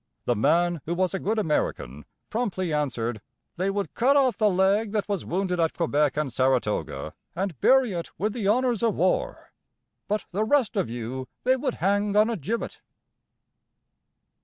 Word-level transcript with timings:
The 0.25 0.35
man, 0.35 0.81
who 0.87 0.95
was 0.95 1.13
a 1.13 1.19
good 1.19 1.37
American, 1.37 2.05
promptly 2.31 2.73
answered: 2.73 3.21
"They 3.57 3.69
would 3.69 3.93
cut 3.93 4.17
off 4.17 4.35
the 4.39 4.49
leg 4.49 4.93
that 4.93 5.07
was 5.07 5.25
wounded 5.25 5.59
at 5.59 5.73
Quebec 5.75 6.17
and 6.17 6.33
Saratoga, 6.33 7.13
and 7.35 7.61
bury 7.61 7.91
it 7.91 8.09
with 8.17 8.33
the 8.33 8.47
honors 8.47 8.81
of 8.81 8.95
war; 8.95 9.53
but 10.07 10.25
the 10.31 10.43
rest 10.43 10.75
of 10.75 10.89
you 10.89 11.27
they 11.43 11.55
would 11.55 11.75
hang 11.75 12.15
on 12.15 12.31
a 12.31 12.35
gibbet." 12.35 12.81